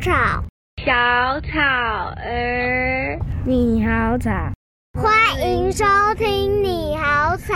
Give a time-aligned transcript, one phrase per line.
[0.00, 0.12] 草，
[0.84, 1.58] 小草
[2.16, 4.30] 儿，你好草，
[5.00, 5.12] 欢
[5.42, 5.84] 迎收
[6.16, 7.54] 听你好草。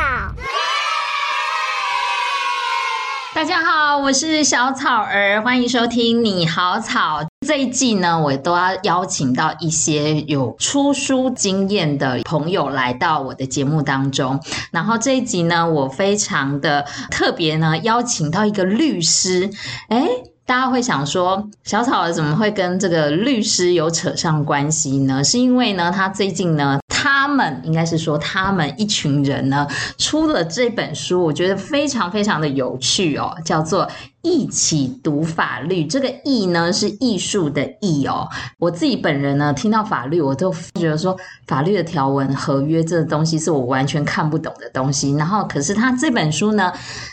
[3.33, 7.21] 大家好，我是小草儿，欢迎收听你好草。
[7.47, 14.41] 这一季呢，我都要邀请到一些有出书经验的朋友来到我的节目当中。
[14.73, 19.51] 然后这一集呢，我非常的特别呢，邀请到一个律师。
[19.89, 20.07] 诶，
[20.51, 25.23] 大家会想说，小草怎么会跟这个律师有扯上关系呢？
[25.23, 26.81] 是因为呢，他最近呢。
[27.03, 33.87] 他们应该是说，他们一群人呢出了这本书，我觉得非常非常的有趣哦，叫做
[34.21, 35.85] 《一起读法律》。
[35.91, 38.29] 这个“艺”呢是艺术的“艺”哦。
[38.59, 45.15] 我自己本人呢听到法律，我都觉得说法律的条文、合约这个东西是我完全看不懂的东西。
[45.15, 46.71] 然后，可是他这本书呢，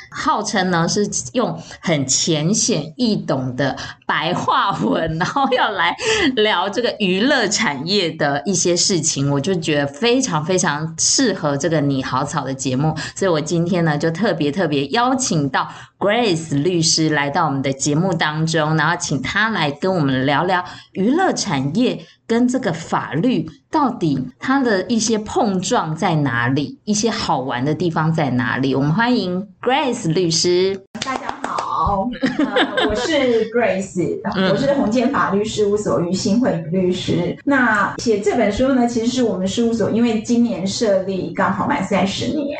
[0.09, 3.75] 号称呢是用很浅显易懂的
[4.05, 5.95] 白话文，然后要来
[6.35, 15.67] 聊这个娱乐产业的一些事情，我就觉得非常非常适合这个你好草的节目，所以我今天呢就特别特别邀请到
[15.99, 28.75] Grace 律师来到我们的节目当中，然后请他来跟我们聊聊娱乐产业跟这个法律到底它的一些碰撞在哪里，一些好玩的地方在哪里。
[28.75, 30.79] 我们欢迎 Grace 律师。
[31.03, 34.19] 大家好，呃、 我是 Grace，
[34.51, 37.35] 我是宏建法律事务所于新慧律师。
[37.43, 42.55] 那写这本书呢，其实是我们事务所因为今年设立刚好满三十年。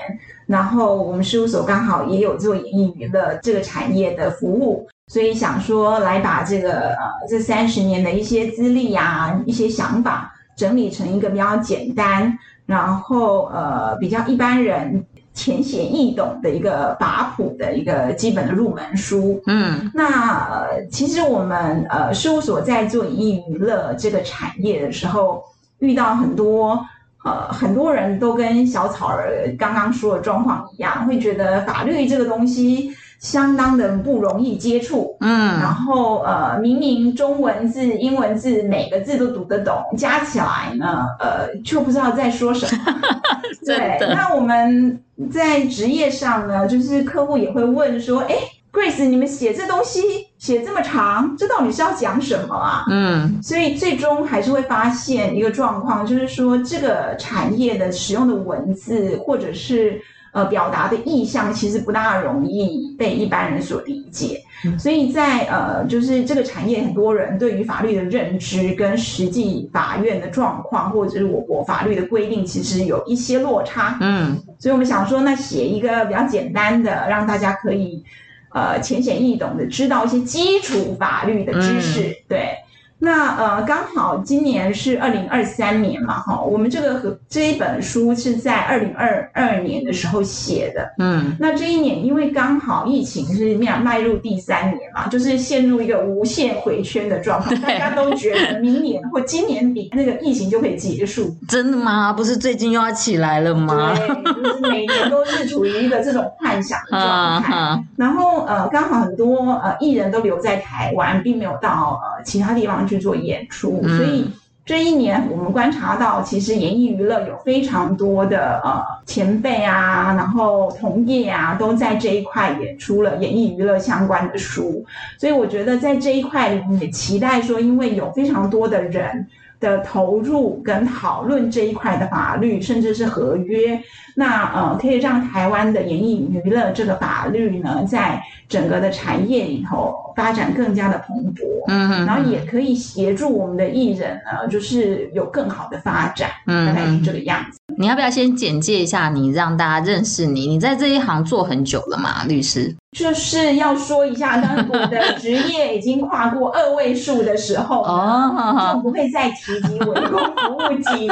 [0.48, 19.42] 然后我们事务所刚好也有做演艺娱乐这个产业的服务，所以想说来把这个呃这三十年的一些资历呀、一些想法整理成一个比较简单，然后呃比较一般人浅显易懂的一个把谱的一个基本的入门书。
[19.48, 25.44] 嗯，那呃其实我们呃事务所在做演艺娱乐这个产业的时候，
[25.80, 26.80] 遇到很多。
[27.24, 35.18] 呃，很多人都跟小草儿刚刚说的状况一样，会觉得法律这个东西相当的不容易接触。
[35.20, 42.94] 嗯，然后呃，明明中文字、英文字每个字都读得懂，加起来呢，呃，却不知道在说什么。
[43.66, 48.36] 对，那我们在职业上呢，就是客户也会问说，哎。
[48.72, 50.02] Grace，你们写这东西
[50.38, 52.86] 写这么长，这到底是要讲什么啊？
[52.92, 60.00] 嗯，所以最终还是会发现一个状况，就是说这个产业的使用的文字或者是
[60.32, 64.44] 呃表达的意向，其实不大容易被一般人所理解。
[64.64, 73.98] 嗯，所以在呃，就是这个产业很多人对于法律的认知跟实际法院的状况，或者是我国法律的规定，其实有一些落差。
[74.02, 78.04] 嗯，所以我们想说，那写一个比较简单的，让大家可以。
[78.50, 82.56] 呃，浅显易懂的知道一些基础法律的知识，嗯、对。
[83.00, 102.12] 那呃，刚好今年是二零二三年嘛，哈，我们这个和这一本书是在二零二二年的时候写的，嗯，那这一年因为刚好疫情是迈迈入第三年嘛，就是陷入一个无限回圈的状况，大家都觉得明年或今年底那个疫情就可以结束，真的吗？
[102.12, 103.94] 不是最近又要起来了吗？
[103.96, 112.87] 对，就是每年都是处于一个这种幻想的状态，然后呃，刚好很多呃艺人都留在台湾，并没有到呃其他地方。
[112.88, 114.26] 去做演出，所以
[114.66, 124.86] 这一年我们观察到，其实演艺娱乐有非常多的呃前辈啊，然后同业啊，都在这一块演出了演艺娱乐相关的书。
[125.18, 129.28] 所以我觉得在这一块，也期待说，因为有非常多的人
[129.60, 133.82] 的投入跟讨论这一块的法律，甚至是合约，
[134.16, 139.96] 那呃可以让台湾的演艺娱乐这个法律呢，在整个的产业里头。
[140.18, 147.60] 发展更加的蓬勃，嗯哼，然后也可以协助我们的艺人呢，就是有更好的发展，嗯，大概是这个样子。
[147.78, 150.48] 你要不要先简介一下你，让大家认识你？
[150.48, 152.76] 你在这一行做很久了嘛，律师？
[152.98, 161.08] 就是要说一下，当我的职业已经跨过二位数的时候，哦，就不会再提及我的公服务机，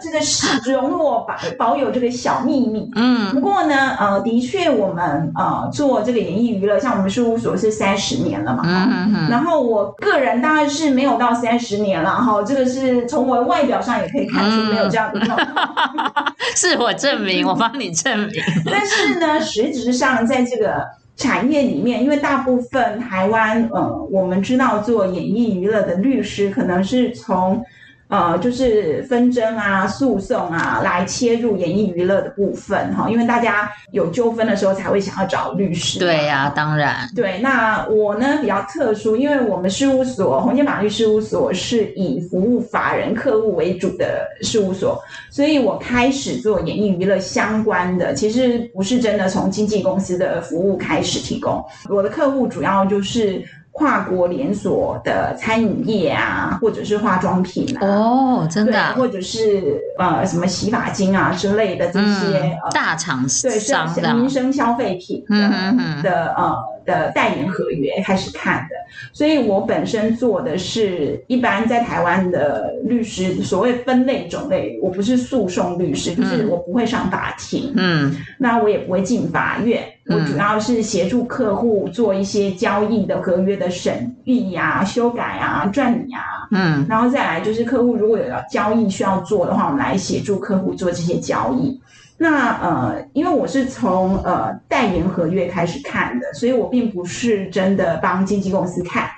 [0.00, 2.90] 这个是容我保保有这个小秘密。
[2.96, 16.34] 嗯，不过呢，呃，的确我们呃做这个演艺娱乐，像我们事务所是三十年了嘛，嗯嗯，然后我个人当然是没有到三十年了哈，这个是从我的外表上也可以看出没有这样的状况。
[16.56, 18.30] 是我证明，我帮你证明。
[18.64, 20.84] 但是呢，实质上在这个
[21.20, 27.62] 产业里面，因为大部分台湾，呃，我们知道做演艺娱乐的律师，可能是从
[28.10, 36.00] 呃，就是纷争啊、诉讼啊，来切入演艺娱乐的部分哈，因为大家有纠纷的时候才会想要找律师。
[36.00, 37.08] 对呀、啊，当然。
[37.14, 53.40] 对，那我呢比较特殊，因为我们事务所红建法律事务所是以服务法人客户为主的事务所，所以我开始做演艺娱乐相关的，其实不是真的从经纪公司的服务开始提供，我的客户主要就是。
[53.72, 66.56] 跨国连锁的餐饮业啊，或者是化妆品啊，哦，真的、啊，或者是呃什么洗发精啊之类的这些、嗯呃、大厂商，对，是民生消费品的的呃
[66.90, 68.74] 的代言合约开始看的，
[69.12, 79.82] 所以我本身做的是一般在台湾的律师，所谓分类种类，我不是诉讼律师，就是我不会上法庭，嗯，那我也不会进法院。
[80.06, 91.80] 我主要是协助客户做一些交易的合约的审议呀、修改啊、转拟啊，嗯，然后再来就是客户如果有交易需要做的话，我们来协助客户做这些交易。
[92.22, 99.08] 那呃，因为我是从呃代言合约开始看的，所以我并不是真的帮经纪公司看。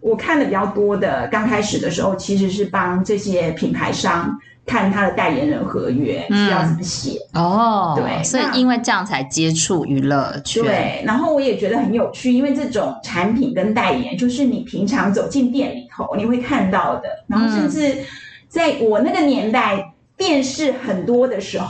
[0.00, 4.34] 我看的比较多的，刚开始的时候其实是帮这些品牌商。
[4.68, 10.60] 看他的代言人合约需要怎么写、嗯、哦，对，所以因为这样才接触娱乐圈。
[10.60, 17.96] 对，然后我也觉得很有趣，因为这种产品跟代言，就是你平常走进店里头你会看到的，然后甚至
[18.48, 19.84] 在我那个年代、嗯、
[20.16, 21.68] 电视很多的时候，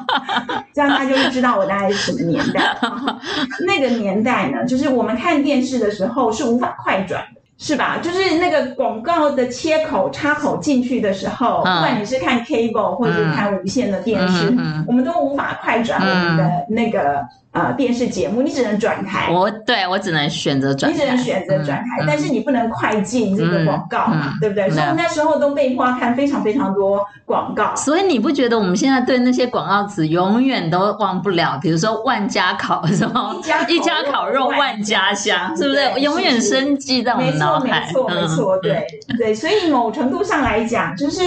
[0.74, 2.76] 这样大家就会知道我大概是什么年代。
[3.66, 7.40] 那个年代呢，就是我们看电视的时候是无法快转的。
[7.58, 7.98] 是吧？
[8.02, 17.24] 就是那个广告的切口插口进去的时候，嗯、不管你是看 cable 或者是看无线的电视，嗯嗯、我们都无法快转我们的那个。
[17.52, 24.64] 呃，电视节目你只能转台，我对我只能选择转台，你只能选择转台，嗯、但是你不能快进这个广告嘛，嗯、对不对？
[24.68, 27.76] 嗯、所以我们那时候都被迫看非常非常多广告。
[27.76, 31.58] 所以你不觉得我们现在对那些广告词永远都忘不了？
[31.60, 33.36] 比如说万家烤什么
[33.68, 36.00] 一家烤肉万家香，是不是？
[36.00, 37.86] 永远生记在我们脑海。
[37.86, 38.86] 没错，没错，没错，对
[39.18, 39.34] 对。
[39.34, 41.22] 所以某程度上来讲，就是。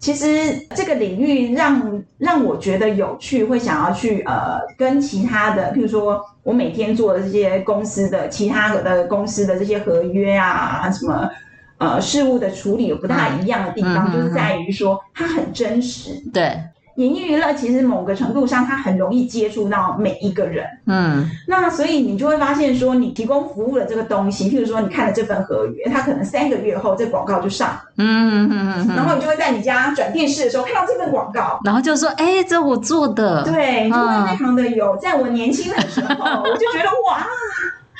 [0.00, 0.26] 其实
[0.74, 11.28] 这个领域让让我觉得有趣，会想要去呃跟其他的，譬如说我每天做的这些公司的其他的公司的这些合约啊，什么
[11.76, 16.10] 呃事务的处理有不大一样的地方，嗯、就是在于说它很真实。
[16.32, 16.58] 对。
[16.96, 20.66] 演艺娱乐其实某个程度上，它很容易接触到每一个人。
[20.86, 27.82] 嗯，那所以你就会发现说，你提供服务的这个东西，譬如说你看了这份合约，它可能三个月后这广告就上了。
[27.96, 28.96] 嗯嗯嗯嗯。
[28.96, 34.96] 然后你就会在你家转电视的时候看到这份广告，然后就说：“哎，这我做的。”对，就会非常的有。
[34.96, 37.26] 在我年轻的时候， 我就觉得哇。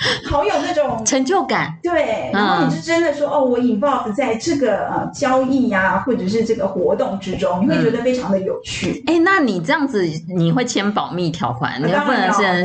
[0.30, 9.02] 好有那种成就感，对，然后你是真的说、嗯、哦，我 involve 在这个呃交易呀、啊，或者是这个活动之中，你会觉得非常的有趣。
[9.06, 10.04] 哎、嗯，那你这样子
[10.34, 11.80] 你会签保密条款？
[11.80, 12.64] 你不能是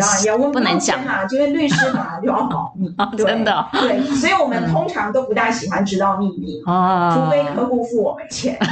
[0.54, 3.66] 不能讲啊，因为律师嘛就要保密， 真的。
[3.74, 8.58] 对，所以我们通常都不大喜欢知道秘密，哦、除非客户付我们钱。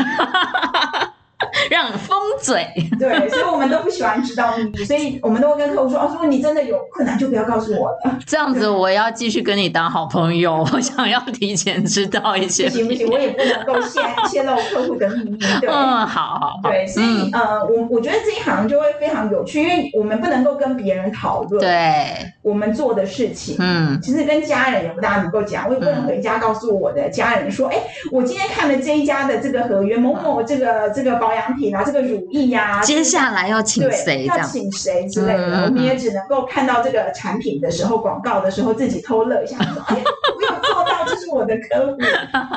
[1.70, 2.68] 让封嘴，
[3.00, 10.68] 对，所以我们都不喜欢知道秘密，所以我们都会跟客户说：“哦，如果你真的有困难，就不要告诉我了。”这样子，我要继续跟你当好朋友。
[10.74, 14.00] 我想要提前知道一些，不行不行，我也不能够泄
[14.30, 15.38] 泄露客户的秘密。
[15.62, 22.06] 对， 嗯，好好，对，所以、嗯、呃，我我觉得这一行就会非常有趣，因为我们不能够跟别人讨论对
[22.42, 23.56] 我们做的事情。
[23.60, 34.26] 嗯，其实跟家人也不大能够讲，我也不能回家告诉我的家人说：“哎、嗯，我今天看了这一家的这个合约，某某这个这个保养。”品啊，这个乳液呀、啊，接下来要请谁？
[34.26, 39.96] 要请谁之类的，嗯、我们也只能够看到这个产品的时候，广告的时候，自己偷乐一下，说：“哎，
[40.36, 41.98] 我有做到，这是我的客户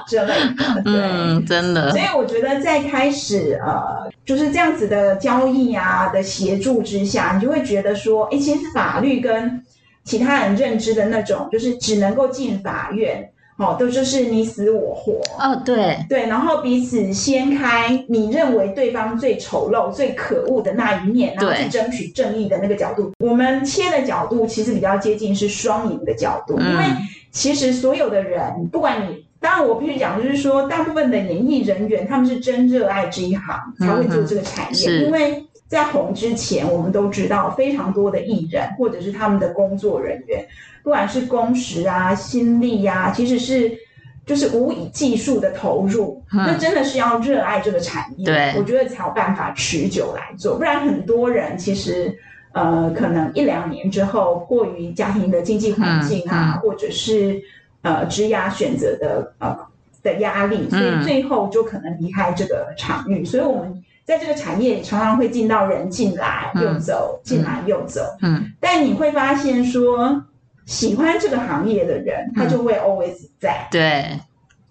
[0.07, 0.83] 之类的。
[0.85, 1.91] ”对，嗯，真的。
[1.91, 9.63] 所以我觉得在开始呃，就是这样子的交易啊的协助之下，你就会觉得说，哎，其实法律跟
[10.05, 13.31] 其他人认知的那种，就是只能够进法院。
[13.59, 15.15] 哦，都就是你死我活。
[15.39, 15.97] 哦，对。
[16.09, 23.13] 对，然后彼此掀开你认为对方最丑陋、最可恶的那一面，然后去争取正义的那个角度。
[23.19, 26.85] 我们切的角度其实比较接近是双赢的角度，嗯、因为
[27.31, 40.47] 其实所有的人，不管你，当然我必须讲，就是说大部分的演艺人员，他们是真热爱这一行才会做这个产业，嗯、因为在红之前，我们都知道非常多的艺人或者是他们的工作人员。
[40.83, 43.77] 不管是工时啊、心力呀、啊，其实是
[44.25, 50.57] 就是无以计数的投入，那、嗯、真的是要热爱这个产业，对，我觉得才有办法持久来做。
[50.57, 52.17] 不然很多人其实
[52.53, 57.43] 呃，可能一两年之后，迫于家庭的经济环境啊，嗯嗯、或者是
[57.83, 59.59] 呃职涯选择的呃
[60.03, 63.23] 的压力，所以最后就可能离开这个场域。
[63.23, 68.03] 嗯、所以我们在这个产业常常会进到人进来又走，进、嗯、来又走。
[68.23, 70.23] 嗯，但你会发现说，
[70.65, 73.67] 喜欢这个行业的人，他就会 always 在。
[73.71, 74.19] 对，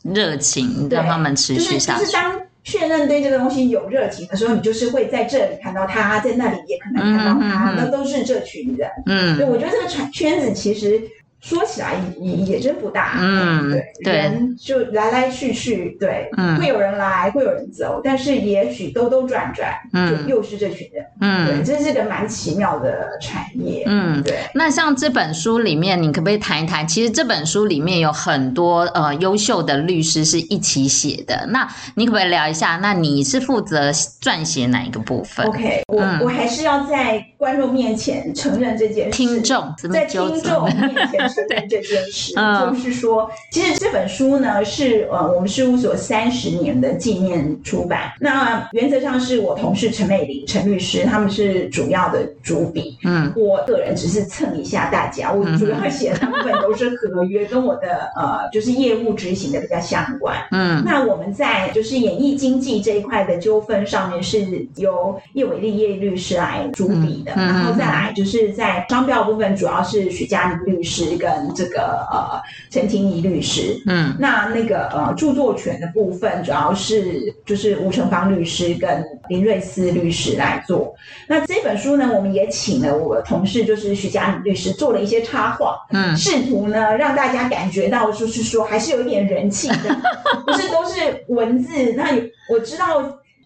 [0.04, 2.00] 热情让他们持续下去。
[2.00, 8.90] 就是当确认对这个东西有热情的时候，你就是会在这里看到他，在那里也可能看到他，那、嗯、都是这群人。
[9.06, 11.02] 嗯，对，我觉得这个圈圈子其实。
[11.42, 24.40] 说起来也也真不大，嗯，对，对人就来来去去，对，嗯，会有人来，会有人走，但是也许兜兜转转，嗯，就又是这群人，嗯，对，这是个蛮奇妙的产业，嗯，对。
[24.56, 26.88] 那像这本书里面，你可不可以谈一谈？
[26.88, 32.80] 其实这本书里面有很多呃优秀的律师是一起写的，那你可不可以聊一下？
[32.82, 41.35] 那你是负责撰写哪一个部分？OK，我、嗯、我还是要在观众面前承认这件事，听众在听众 面前。
[41.48, 48.14] 对这件事，就是说，其实这本书呢是呃我们事务所三十年的纪念出版。
[48.20, 55.32] 那原则上是我同事陈美玲陈律师他们是主要的主笔，嗯，我个人只是蹭一下大家。
[55.32, 60.36] 我主要写的部分都是合约，跟我的呃就是业务执行的比较相关。
[60.52, 71.15] 嗯，那我们在就是演艺经济这一块的纠纷上面是由叶伟丽叶律师来主笔的，然后再来就是在商标部分主要是许佳宁律师。
[71.18, 80.94] 跟这个呃陈婷仪律师，嗯，那那个呃著作权的部分主要是就是吴成芳律师跟林瑞思律师来做。
[81.28, 89.96] 那这本书呢，我们也请了我同事就是徐佳敏律师做了一些插画，嗯，试图呢让大家感觉到就是说还是有一点人气的，
[90.46, 91.94] 不是都是文字。
[91.94, 92.10] 那
[92.50, 92.98] 我知道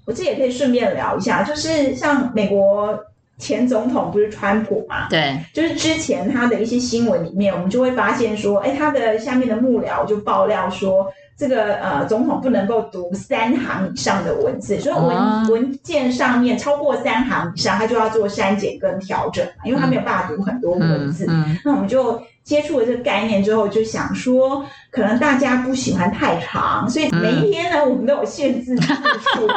[0.06, 2.98] 我这也可以顺便聊一下，就是像美国。
[3.40, 5.08] 前总统不是川普嘛？
[5.10, 21.26] 对，就是之前他的一些新闻里面，我们就会发现说，哎，他的下面的幕僚就爆料说，这个呃总统不能够读三行以上的文字，所以文、哦、文件上面超过三行以上，他就要做删减跟调整，因为他没有办法读很多文字。
[21.26, 22.22] 嗯嗯嗯、那我们就。
[22.50, 29.48] 接触了这个概念之后，就想说，可能大家不喜欢太长，所以每一天呢，嗯、我们都有限制字数，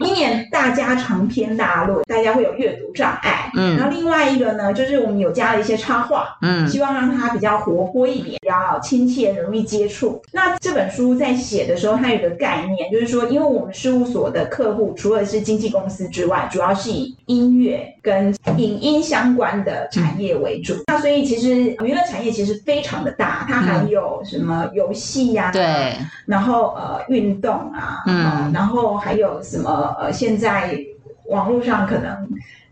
[0.00, 3.52] 以免大家长篇大论，大家会有阅读障碍。
[3.54, 10.18] 嗯，然后另外一个呢，就是我们有加了一些插画，嗯，希望让它比较活泼一点，比较亲切，容易接触。
[10.32, 20.72] 那这本书在写的时候，它有个概念，就是说，因为我们事务所的客户除了是经纪公司之外，主要是以音乐跟影音相关的产业为主。
[20.72, 22.37] 嗯、那所以其实娱乐产业。
[22.38, 25.50] 其实非常的大，它还有什么游戏呀？
[25.50, 25.92] 对，
[26.24, 30.78] 然后呃运动啊，嗯，然后还有什么呃现在
[31.26, 32.16] 网络上可能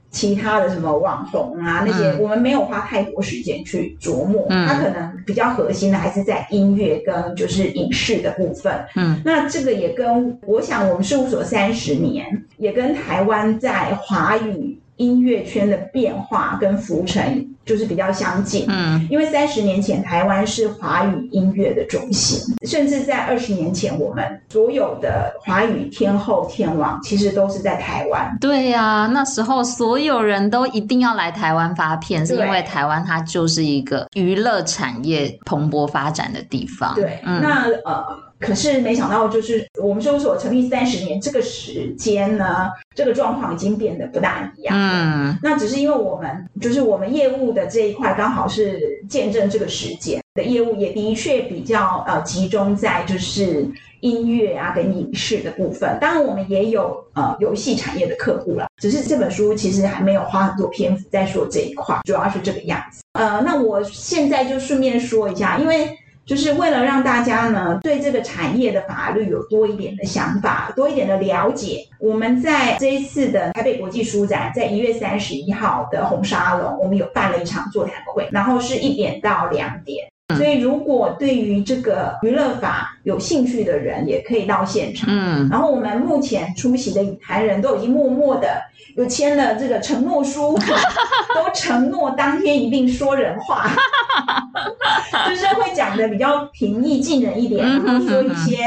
[0.09, 17.56] 其他的什么网红啊那些，我们没有花太多时间去琢磨，嗯，它可能比较核心的还是在音乐跟就是影视的部分，嗯，那这个也跟我想我们事务所三十年，也跟台湾在华语音乐圈的变化跟浮沉。
[17.67, 28.35] 就是比较相近，嗯，因为三十年前台湾是华语音乐的中心，甚至在二十年前，我们所有的华语天后天王其实都是在台湾。
[28.41, 36.95] 对呀、啊，那时候所有人都一定要来台湾发片，是因为台湾它就是一个娱乐产业蓬勃发展的地方。
[36.95, 38.27] 对，嗯、那呃。
[38.39, 44.77] 可是没想到，就是我们事务所成立三十年这个时间呢，这个状况已经变得不大一样。
[44.79, 53.67] 嗯，那只是因为我们就是我们业务的这一块刚好是见证这个时间的业务，也的确比较呃集中在就是
[54.01, 55.99] 音乐啊跟影视的部分。
[55.99, 63.03] 当然，我们也有呃游戏产业的客户了，只是这本书其实还没有花很多篇幅在说这一块，主要是这个样子。
[63.15, 65.99] 呃，那我现在就顺便说一下，因为。
[66.27, 71.87] 就是为了让大家呢对这个产业的法律有多一点的想法，多一点的了解。
[72.01, 80.09] 我们在这一次的台北国际书展，在一月三十一号的红沙龙，我们有办了一场座谈会，然后是一点到两点。
[80.37, 85.09] 所以如果对于这个娱乐法有兴趣的人，也可以到现场。
[85.11, 88.63] 嗯，然后我们目前出席的与谈人都已经默默的
[88.97, 90.59] 有签了这个承诺书，
[91.35, 93.71] 都承诺当天一定说人话。
[95.29, 98.59] 就是会讲的比较平易近人一点，然后说一些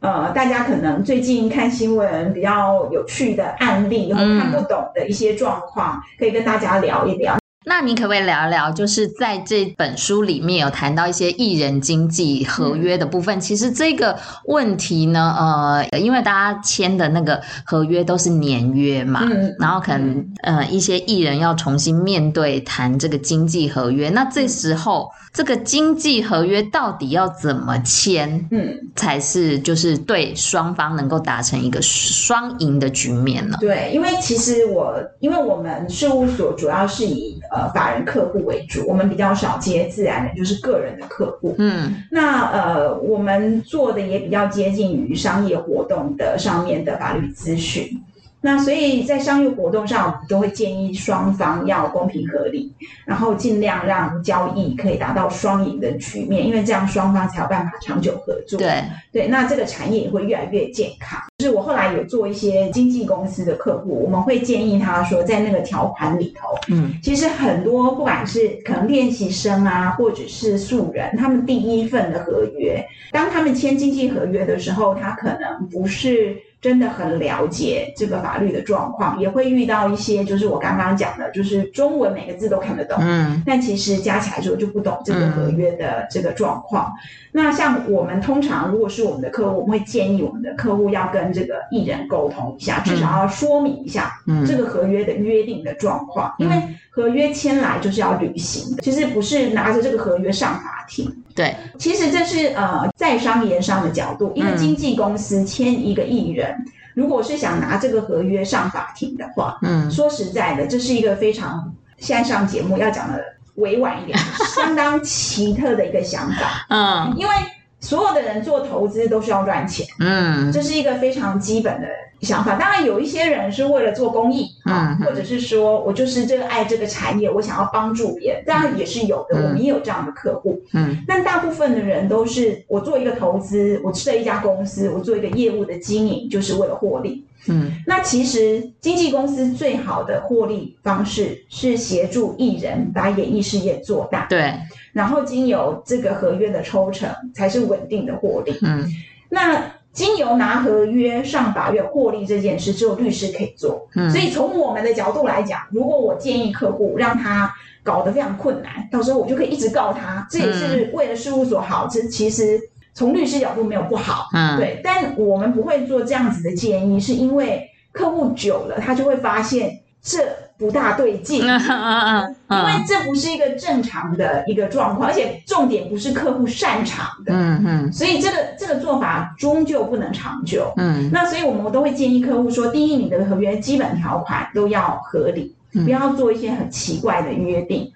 [0.00, 7.39] 呃，大家可能最近看新闻比较有趣的案例，然后看不懂的一些状况，可以跟大家聊一聊。
[7.66, 13.36] 那你可不可以聊一聊，就是在这本书里面有谈到一些艺人经济合约的部分？
[13.36, 33.58] 嗯、其实这个问题呢，呃，因为大家签的那个合约都是年约嘛，嗯、然后可能呃一些艺人要重新面对谈这个经济合约，那这时候这个经济合约到底要怎么签，嗯，才是就是对双方能够达成一个双赢的局面呢？
[33.60, 41.54] 对，因为其实我因为我们事务所主要是以呃，法人客户为主，我们比较少接自然人，就是个人的客户。
[41.58, 48.00] 嗯，那呃，我们做的也比较接近于商业活动的上面的法律咨询。
[48.42, 52.72] 那所以在商业活动上，我们都会建议双方要公平合理，
[53.04, 58.58] 然后尽量让交易可以达到双赢的局面，因为这样双方才有办法长久合作。
[58.58, 61.20] 对对，那这个产业也会越来越健康。
[61.40, 76.36] 就是我后来有做一些经纪公司的客户，我们会建议他说，在那个条款里头，嗯，其实很多不管是可能练习生啊，或者是素人，他们第一份的合约，当他们签经纪合约的时候，他可能不是。
[76.60, 86.86] 真的很了解这个法律的状况，也会遇到一些，就是我刚刚讲的，就是中文每个字都看得懂，嗯，但其实加起来之后就不懂这个合约的这个状况。
[86.86, 86.92] 嗯、
[87.32, 94.12] 那像我们通常如果是我们的客户，我们会建议我们的客户要跟这个艺人沟通一下，至少要说明一下
[94.46, 101.10] 这个合约的约定的状况，嗯、因为合约签来就是要履行的，其实不是拿着这个合约上法庭。
[101.34, 113.22] 对，其实这是呃在商言商的角度，一个经纪公司签一个艺人，嗯、如果是想拿这个合约上法庭的话，嗯，说实在的，这是一个非常现在上节目要讲的
[113.56, 114.18] 委婉一点，
[114.54, 117.34] 相当奇特的一个想法，嗯，因为
[117.80, 121.88] 所有的人做投资都是要赚钱，嗯，这是一个非常基本的。
[122.20, 130.60] 想法当然有一些人是为了做公益啊，或者是说我就是这个爱这个产业，我想要帮助别人，当然也是有的，我们也有这样的客户。
[130.74, 137.24] 嗯，但大部分的人都是我做一个投资，我设一家公司，我做一个业务的经营，就是为了获利。
[137.48, 144.26] 嗯，那其实经纪公司最好的获利方式是协助艺人把演艺事业做大。
[144.26, 144.54] 对，
[144.92, 148.58] 然后经由这个合约的抽成才是稳定的获利。
[148.62, 148.84] 嗯，
[149.28, 149.62] 那。
[149.92, 153.88] 经由拿合约上法院获利这件事，只有律师可以做。
[153.96, 161.88] 嗯，所以从我们的角度来讲，如果我建议客户让他搞得非常困难，到时候我就可以一直告他，这也是为了事务所好。
[161.90, 162.56] 这其实
[162.94, 164.28] 从律师角度没有不好。
[164.32, 164.80] 嗯，对。
[164.82, 170.20] 但我们不会做这样子的建议，是因为客户久了，他就会发现这。
[170.60, 187.90] 不大对劲，嗯嗯嗯， 因为这不是一个正常的一个状况，而且重点不是客户擅长的，嗯嗯，所以这个这个做法终究不能长久，嗯，那所以我们都会建议客户说，第一，你的合约基本条款都要合理，不要做一些很奇怪的约定。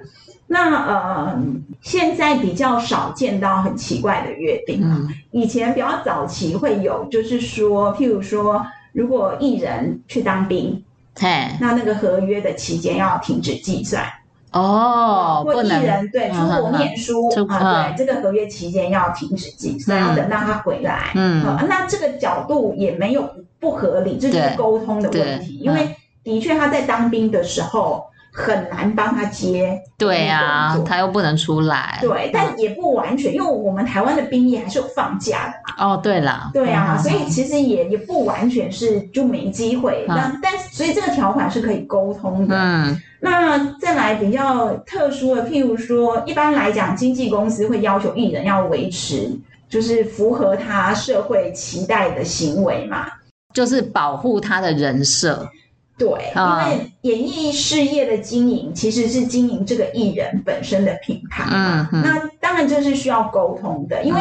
[0.47, 1.43] 那呃，
[1.81, 10.83] 现在比较少见到很奇怪的约定，嗯，以前比较早期会有，就是说，譬如说，如果艺人去当兵。
[11.17, 11.29] 嘿，
[11.61, 14.05] 那那个合约的期间要停止计算。
[14.51, 21.13] 哦，或艺人对出国念书啊，对这个合约期间要停止计算，要等到他回来。
[21.15, 23.29] 嗯，那这个角度也没有
[23.59, 25.55] 不合理，这就是沟通的问题。
[25.63, 28.05] 因为的确他在当兵的时候
[28.37, 31.99] 很难帮他接，对啊，他又不能出来。
[32.01, 35.87] 对，但也不完全，因为我们台湾的兵役还是有放假的嘛。
[35.87, 40.05] 哦，对啦，对啊，所以其实也也不完全是就没机会。
[40.09, 42.57] 那但所以这个条款是可以沟通的。
[42.59, 49.31] 嗯，那再来比较特殊的，譬如说，一般来讲，经纪公司会要求艺人要维持，
[49.69, 53.07] 就是符合他社会期待的行为嘛，
[53.53, 55.49] 就是保护他的人设。
[55.97, 61.89] 对，因为演艺事业的经营其实是经营这个艺人本身的品牌嘛。
[61.93, 64.21] 嗯，那当然这是需要沟通的，因为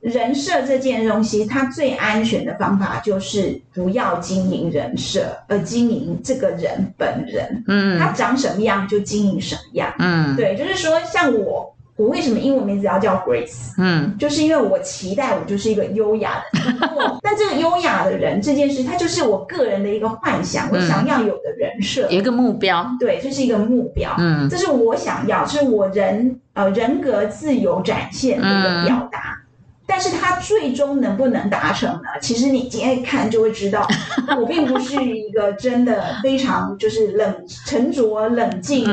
[0.00, 7.64] 人设这件东西，它最安全的方法就是不要经营人设，而经营这个人本人。
[7.68, 9.92] 嗯，他长什么样就经营什么样。
[9.98, 11.74] 嗯，对，就是说像我。
[11.98, 13.74] 我为什么英文名字要叫 Grace？
[13.76, 16.78] 嗯，就是因为我期待我就是一个优雅的人。
[17.20, 22.88] 但这个优雅的人这件事，它就是我个人的一个幻想，我想要有的人设，一个目标。
[23.00, 24.14] 对，这是一个目标。
[24.16, 29.36] 嗯，这是我想要，是我人呃人格自由展现的一个表达。
[29.84, 32.08] 但是它最终能不能达成呢？
[32.22, 33.84] 其实你今天看就会知道，
[34.38, 38.86] 我并不是一个真的非常就是冷沉着冷静、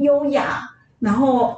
[0.00, 0.60] 优雅，
[0.98, 1.56] 然后。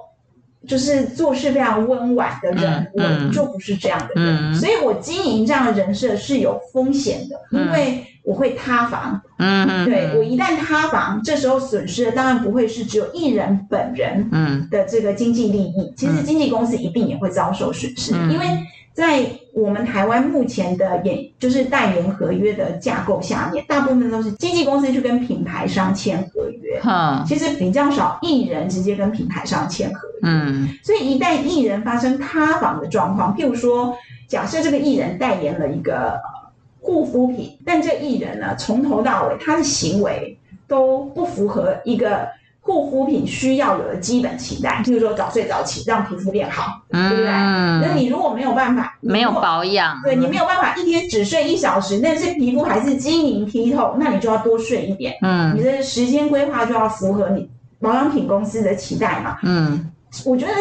[0.66, 14.68] 就是做事非常温婉的人，嗯、我就不是这样的人，嗯、所以我经营这样的人设是有风险的，嗯、因为我会塌房，嗯嗯，对，我一旦塌房，这时候损失的当然不会是只有艺人本人嗯。
[14.70, 18.46] 的这个经济利益，嗯、其实经纪公司一定也会遭受损失，嗯、因为
[18.94, 33.96] 在我们台湾目前的演就是代言合约的架构下面，大部分都是经纪公司去跟品牌商签合约，嗯、其实比较少艺人直接跟品牌商签合约，嗯，所以一旦艺人发生塌房的状况，譬如说，
[34.28, 36.20] 假设这个艺人代言了一个。
[36.83, 42.29] 护肤品，但这艺人呢，从头到尾他的行为都不符合一个
[42.61, 47.29] 护肤品需要有的基本期待，譬如说早睡早起，让皮肤变好，对不对？
[47.29, 55.16] 嗯、那你如果没有办法，没有保养，对，你没有办法一天只睡一小时，但是皮肤还是晶莹剔透，那你就要多睡一点。
[55.23, 57.49] 嗯，你的时间规划就要符合你
[57.81, 59.38] 保养品公司的期待嘛。
[59.45, 59.90] 嗯，
[60.27, 60.53] 我觉得。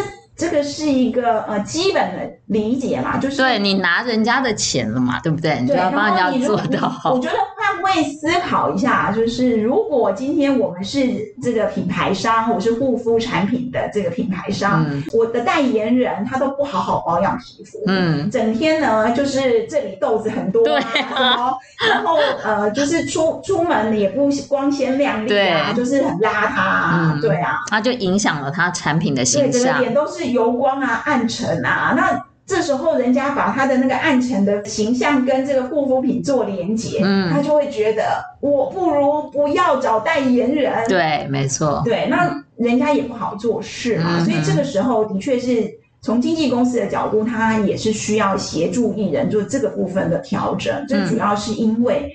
[0.42, 5.60] 这个是一个呃基本的理解嘛，就是对你拿人家的钱了嘛，对不对？
[5.62, 7.00] 你就要帮人家做到。
[7.06, 11.00] 我觉得换位思考一下，就是如果今天我们是
[11.44, 21.54] 这个品牌商，我是护肤产品的这个品牌商，嗯、我的代言人他都不好好保养皮肤，嗯，整天呢就是这里痘子很多，对啊，
[21.88, 30.32] 然后呃就是出出门也不光鲜亮丽啊，就是很邋遢啊，嗯、对啊，那就影响了他产品的形象，对，脸都是。
[30.32, 32.18] 油光啊，暗沉啊，那
[32.54, 45.66] 这时候人家把他的那个暗沉的形象跟这个护肤品做连接，嗯，他就会觉得我不如不要找代言人，对，没错，对，那人家也不好做事嘛，嗯、所以这个时候的确是
[46.02, 52.14] 从经纪公司的角度，他也是需要协助艺人做这个部分的调整，这主要是因为。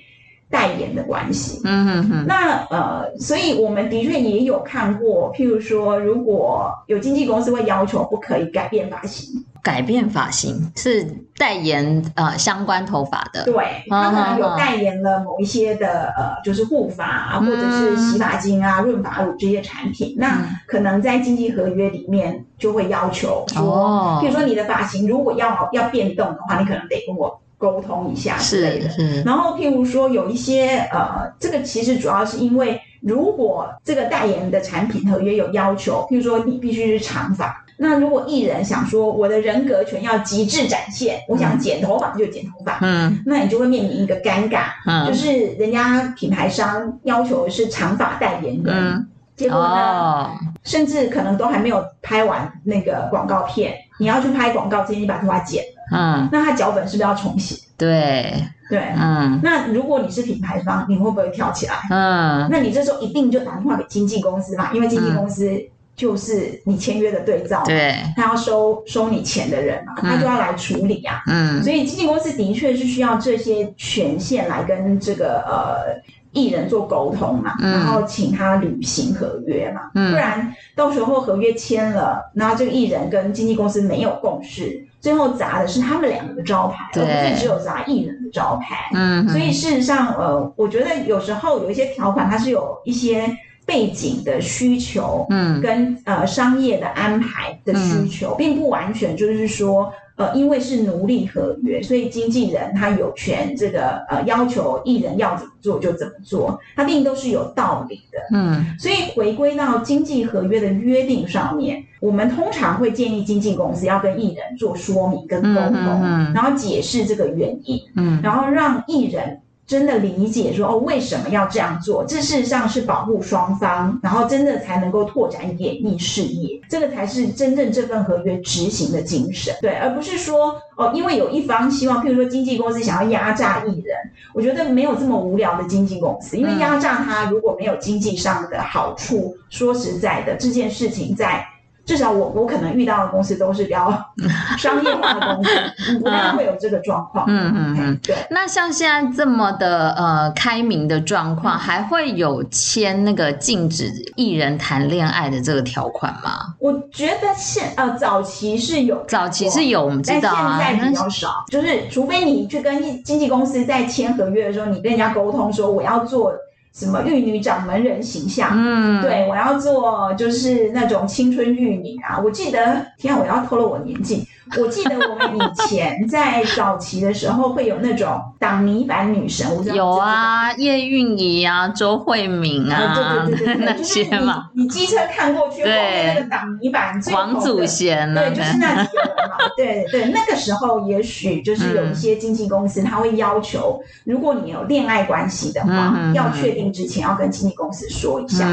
[0.49, 11.03] 代言的关系，嗯嗯嗯，那呃，所以我们的确也有看过，譬如说，如果有经纪公司会要求不可以改变发型，改变发型是
[11.37, 27.39] 代言呃相关头发的，对，他可能有代言了某一些的呃，就是护发啊，或者是洗发精啊、润发乳这些产品，那可能在经纪合约里面就会要求说，譬如说你的发型如果要要变动的话，你可能得跟我。
[27.59, 50.31] 沟通一下之类的，是是，然后譬如说有一些呃，这个其实主要是因为，如果这个代言的产品合约有要求，譬如说你必须是长发，那如果艺人想说我的人格权要极致展现，我想剪头发就剪头发，嗯，那你就会面临一个尴尬，嗯，就是人家品牌商要求是长发代言人，嗯，结果呢，哦，
[50.63, 55.63] 甚至可能都还没有拍完那个广告片，你要去拍广告之前，你把头发剪。
[55.89, 57.55] 嗯，那他脚本是不是要重写？
[57.77, 58.33] 对。
[58.69, 61.75] 对，嗯，那如果你是品牌方，你会不会跳起来？
[61.89, 65.49] 嗯，那你这时候一定就打电话给经纪公司嘛，因为经纪公司
[65.97, 75.99] 就是你签约的对照，对，他要收收你钱的人嘛，他就要来处理啊，嗯，所以经纪公司的确是需要这些权限来跟这个呃
[76.33, 80.11] 艺人做沟通嘛，然后请他履行合约嘛，嗯。
[80.11, 84.85] 不然到时候合约签了，然后这个艺人跟经纪公司没有共识。
[84.99, 87.03] 最后砸的是他们两个的招牌，对。
[87.03, 88.89] 而不是只有砸艺人的招牌。
[88.93, 93.25] 嗯，所以事实上，呃，我觉得有时候有一些条款，它是有一些
[93.67, 99.93] 背景的需求，嗯，跟呃商业的安排的需求，嗯、并不完全就是说。
[100.17, 108.17] 呃，因为是奴隶合约，所以经纪人他有权这个呃要求艺人要怎么做就怎么做，他一定都是有道理的。
[108.35, 119.39] 嗯，所以回归到经纪合约的约定上面，我们通常会建议经纪公司要跟艺人做说明跟沟通，嗯嗯嗯、然后解释这个原因，嗯，然后让艺人。
[119.67, 122.05] 真的理解说哦，为什么要这样做？
[122.07, 133.97] 这事实上是保护双方，然后真的才能够拓展演艺事业，这个才是真正这份合约执行的精神，对，而不是说哦，因为有一方希望，譬如说经纪公司想要压榨艺人，
[134.33, 141.45] 我觉得没有这么无聊的经纪公司，因为压榨他如果没有经济上的好处，说实在的，这件事情在。
[141.87, 143.91] 至少我我可能遇到的公司都是比较
[144.59, 145.49] 商业化的公司，
[146.03, 147.25] 不太会有这个状况。
[147.29, 148.15] 嗯嗯嗯，对。
[148.29, 156.53] 那像现在这么的呃开明的状况，嗯、还会有签那个禁止艺人谈恋爱的这个条款吗？
[156.59, 161.45] 我觉得现呃早期是有，早期是有，我们知道现在比较少。
[161.49, 166.33] 就是除非你去跟经纪公司在签合约的时候，你跟人家沟通说我要做。
[166.77, 168.51] 什么玉女掌门人形象？
[168.53, 172.21] 嗯，对，我要做就是那种青春玉女啊！
[172.23, 174.27] 我记得，天啊，我要透露我年纪。
[174.59, 184.49] 我记得我们以前在早期的时候会有那种挡泥板女神，我知道有啊，叶蕴仪啊，周慧敏啊，啊对对对对，那些嘛。
[184.53, 189.37] 你机车看过去后面那个挡泥板，王祖贤对，就是那几个人嘛。
[189.55, 198.45] 对对，那个时候也许就是有一些经纪公司他会要求，如果你有恋爱关系的话，要确定之前要跟经纪公司说一下。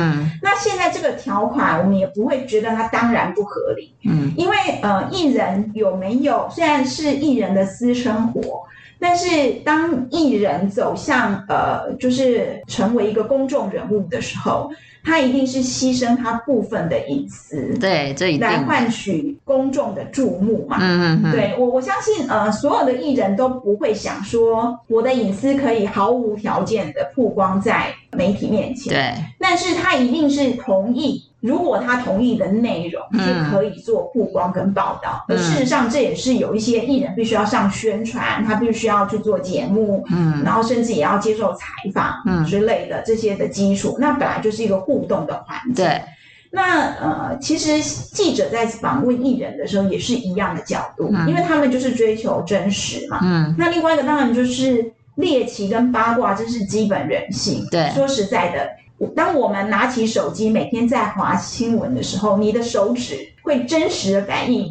[0.43, 3.95] 那现在这个条款，我们也不会觉得它当然不合理。
[4.07, 8.63] 嗯，因为呃，艺人有没有虽然是艺人的私生活，
[8.99, 14.71] 但是当艺人走向呃，就是成为一个公众人物的时候，
[15.05, 20.79] 他一定是牺牲他部分的隐私，对，这一定来换取公众的注目嘛。
[20.81, 28.93] 嗯嗯嗯，对我我相信呃，所有的艺人都不会想说我的隐私可以毫无条件的曝光在媒体面前。
[28.95, 31.23] 对，但是他一定是同意。
[31.45, 42.43] 如果他同意的内容是可以做曝光跟报道，而、嗯、事实上这也是有一些艺人必须要上宣传，他必须要去做节目，嗯，然后甚至也要接受采访，嗯。
[42.47, 45.85] 之类的这些的基础，那本来就是一个互动的环节。
[45.85, 46.03] 对，
[46.51, 57.67] 那呃，其实记者在访问艺人的时候也是一样的角度，嗯、因为他们就是追求真实嘛，嗯，那另外一个当然就是猎奇跟八卦，这是基本人性。
[57.71, 58.67] 对，说实在的。
[59.09, 64.71] 当我们拿起手机，每天在划新闻的时候，你的手指会真实的反应。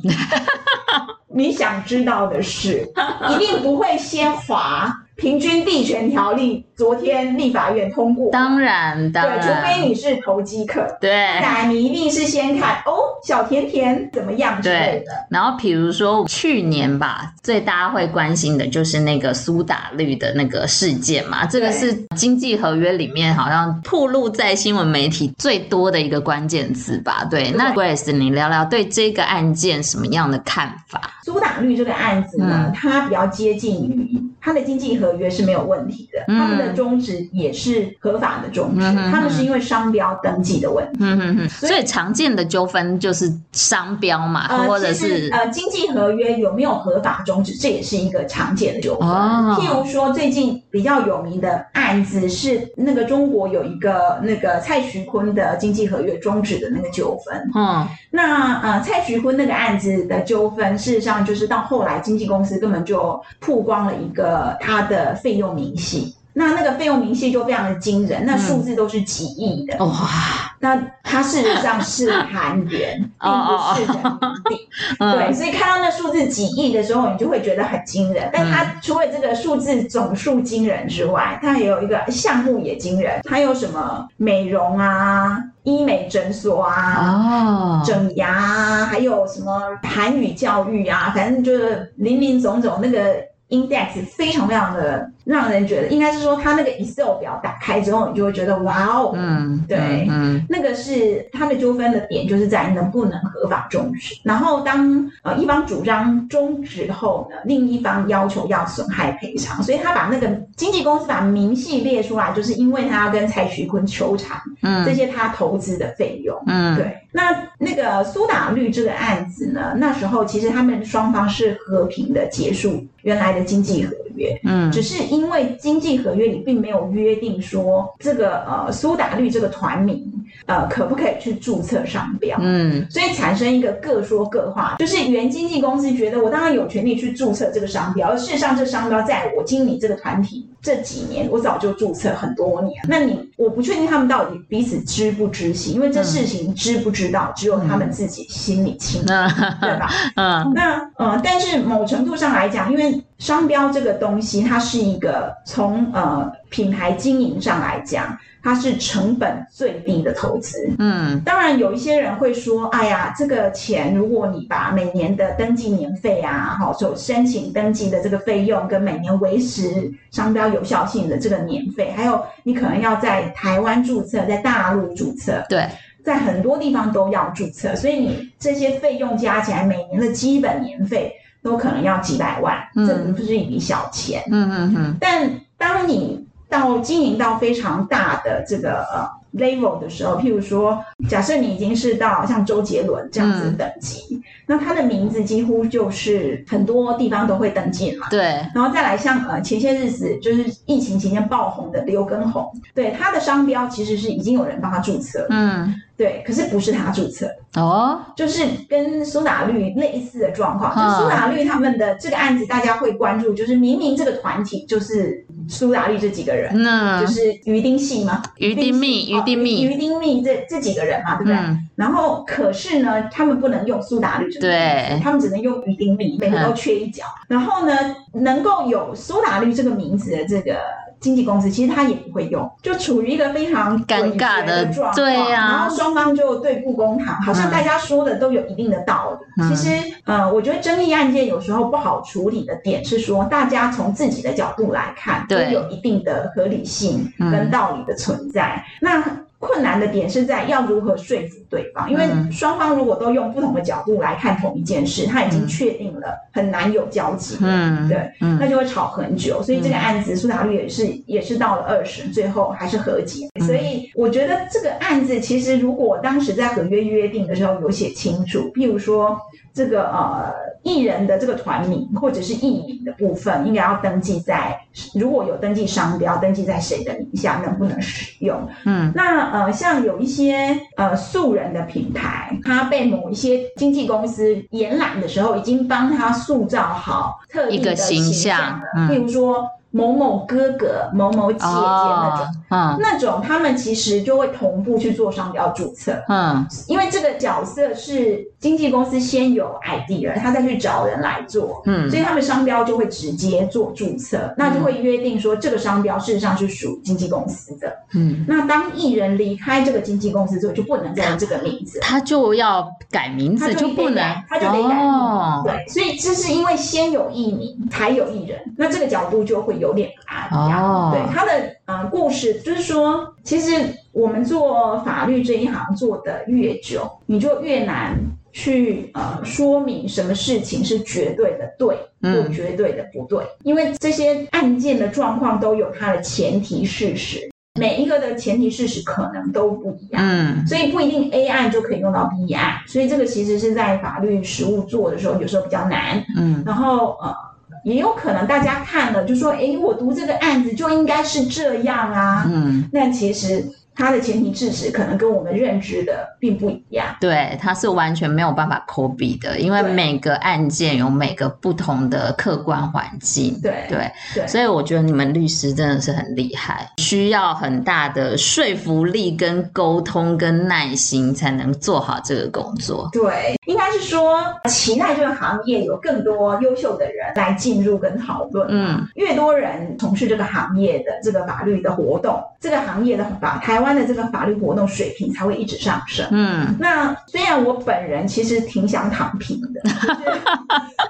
[1.35, 2.87] 你想知道的事，
[3.29, 4.91] 一定不会先滑。
[5.15, 15.11] 平均地权条例昨天立法院通过，当然，当然，对，除非你是投机客，对，那你一定是先看哦，小甜甜怎么样之类的。
[15.29, 27.23] 然后比如说去年吧，最大家会关心的就是那个苏打绿的那个事件嘛，这个是经济合约里面好像曝露在新闻媒体最多的一个关键词吧。
[27.29, 31.01] 对，对，那 Grace，你聊聊对这个案件什么样的看法？
[31.23, 40.99] 苏打绿这个案子呢，嗯、它比较接近于它的经济合约是没有问题的，他们的终止也是合法的终止，他们是因为商标登记的问题。
[41.01, 41.49] 嗯嗯嗯。
[41.49, 49.07] 所以常见的纠纷就是商标嘛，或者是呃经济合约有没有合法终止，这也是一个常见的纠纷。
[49.07, 57.49] 譬如说最近比较有名的案子是那个中国有一个那个蔡徐坤的经济合约终止的那个纠纷。
[57.55, 64.23] 嗯，那呃蔡徐坤那个案子的纠纷，事实上就是到后来经纪公司根本就曝光了一个。
[64.33, 70.49] 呃，他的费用明细，那那个费用明细就非常的惊人，那数字都是几亿的哇、嗯！
[70.59, 74.67] 那它事实上是韩元， 并不是人民币。
[74.97, 78.27] 对，所以看到那数字几亿的时候，你就会觉得很惊人。
[78.33, 93.17] 但它除了这个数字总数惊人之外，它还有一个项目也惊人，它有什么美容啊、医美诊所啊、哦、整牙啊，还有什么韩语教育啊，反正就是林林总总那个。
[93.49, 104.15] Index 非常非常的让人觉得，应该是说他那个 Excel 表打开之后，你就会觉得哇哦，嗯，对，嗯，那个是他的纠纷的点，就是在能不能合法终止。
[104.23, 116.97] 然后当呃一方主张终止后呢，另一方要求要损害赔偿，所以他把那个经纪公司把明细列出来，就是因为他要跟蔡徐坤求偿，嗯，这些他投资的费用，嗯，对。
[117.15, 130.03] 那那个苏打绿这个案子呢，那时候其实他们双方是和平的结束原来的经济合约，嗯，只是因为经济合约里并没有约定说这个呃苏打绿这个团名
[130.45, 149.91] 呃可不可以去注册商标，嗯，所以产生一个各说各话，就是原经纪公司觉得我当然有权利去注册这个商标，而事实上这商标在我经理这个团体这几年我早就注册很多年，那你我不确定他们到底彼此知不知情，因为这事情知不知道只有他们自己心里清楚，对吧？
[150.15, 160.55] 嗯，那呃，但是某程度上来讲，因为商标这个东西，它是一个从呃品牌经营上来讲，它是成本最低的投资。
[160.77, 175.67] 嗯，当然有一些人会说，哎呀，这个钱如果你把每年的登记年费啊，好，就申请登记的这个费用，跟每年维持商标有效性的这个年费，还有你可能要在台湾注册，在大陆注册，对，
[176.03, 181.11] 在很多地方都要注册，所以你这些费用加起来，每年的基本年费。
[181.43, 184.23] 都可能要几百万，这不是一笔小钱。
[184.31, 184.95] 嗯嗯嗯。
[184.97, 190.77] 但当你到经营到非常大的这个呃 level 的时候，譬如说，
[191.09, 198.07] 假设你已经是到像周杰伦这样子的等级，那他的名字几乎就是很多地方都会登记嘛。
[198.09, 207.29] 对，然后再来像呃前些日子就是疫情期间爆红的刘畊宏，对，他的商标其实是已经有人帮他注册，嗯，对，可是不是他注册。
[207.55, 218.23] 哦，就是跟苏打绿类似的状况，就苏打绿他们的这个案子大家会关注，就是明明这个团体就是苏打绿这几个人，嗯，就是鱼丁系吗？
[218.37, 221.35] 鱼丁密，鱼丁密，鱼丁密这这几个人嘛，对不对？
[221.35, 227.03] 嗯、然后可是呢，他们不能用苏打绿对，他们只能用鱼丁力，每个都缺一角。
[227.29, 227.73] 嗯、然后呢，
[228.13, 230.57] 能够有苏打绿这个名字的这个。
[231.03, 235.51] 经纪公司其实他也不会用，就处于一个非常尴尬的状况，对呀、啊。
[235.51, 239.43] 然后双方就对簿公堂，好像大家说的都有一定的道理。
[239.43, 239.69] 嗯、其实，
[240.05, 248.63] 呃，我觉得争议案件有时候不好处理的点是说，大家从自己的角度来看，都有一定的合理性跟道理的存在。
[248.79, 249.03] 嗯、那。
[249.43, 259.43] 困难的点是在要如何说服对方，因为双方如果都用不同的角度来看同一件事，他已经确定了很难有交集，嗯，对，嗯，那就会吵很久。
[259.43, 263.27] 所以这个案子苏打绿也是也是到了二审，最后还是和解。
[263.45, 269.19] 所以我觉得这个案子其实如果当时在合约约定的时候有写清楚，譬如说
[269.53, 270.33] 这个呃。
[270.63, 274.57] 艺人的这个团名或者是艺名的部分，应该要登记在，
[274.95, 278.47] 如果有登记商标，登记在谁的名下，能不能使用？
[278.63, 289.45] 嗯，那呃，像有一些呃素人的品牌，他被某一些经纪公司延揽的时候，已经帮他塑造好特定的形象了，嗯，譬如说。
[289.75, 319.73] 某某哥哥、某某姐姐那种，嗯，那种他们其实就会同步去做商标注册，嗯，因为这个角色是经纪公司先有 ID 了，他再去找人来做，嗯，所以他们商标就会直接做注册，那就会约定说这个商标事实上是属经纪公司的，嗯，那当艺人离开这个经纪公司之后，就不能再用这个名字，他就要改名字，就不能，他就得改名，对，所以这是因为先有艺名才有艺人，那这个角度就会有。
[319.73, 321.31] 有点啊，哦、对他的
[321.65, 323.49] 呃故事，就是说，其实
[323.93, 327.97] 我们做法律这一行做得越久，你就越难
[328.33, 347.15] 去呃说明什么事情是绝对的对，或绝对的不对，嗯、因为这些案件的状况都有它的前提事实，每一个的前提事实可能都不一样，嗯，所以不一定 A 案就可以用到 B 案，所以这个其实是在法律实务做的时候，有时候比较难，嗯，然后呃。
[347.63, 352.25] 也有可能大家看了就说，哎，我读这个案子就应该是这样啊。
[352.27, 353.43] 嗯，那其实。
[353.75, 372.87] 它的前提事实可能跟我们认知的并不一样，对，它是完全没有办法 copy 的，因为每个案件有每个不同的客观环境，对对对，所以我觉得你们律师真的是很厉害，需要很大的说服力、跟沟通、跟耐心，才能做好这个工作。
[372.93, 373.35] 对，
[373.73, 383.53] 是说期待这个行业有更多优秀的人来进入跟讨论，嗯，越多人从事这个行业的这个法律的活动，这个行业的法台。
[383.53, 386.07] 台湾的这个法律活动水平才会一直上升。
[386.09, 389.61] 嗯，那虽然我本人其实挺想躺平的，